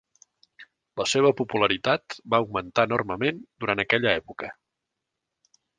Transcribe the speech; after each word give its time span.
La 1.01 1.05
seva 1.11 1.31
popularitat 1.41 2.17
va 2.35 2.41
augmentar 2.45 2.89
enormement 2.91 3.45
durant 3.65 3.85
aquella 3.87 4.19
època. 4.23 4.53